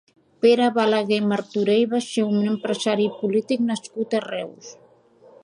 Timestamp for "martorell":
1.33-1.83